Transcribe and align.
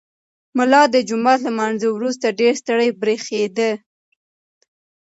ملا 0.57 0.81
د 0.93 0.95
جومات 1.07 1.39
له 1.43 1.51
لمانځه 1.53 1.87
وروسته 1.91 2.35
ډېر 2.39 2.53
ستړی 2.61 2.89
برېښېده. 3.01 3.71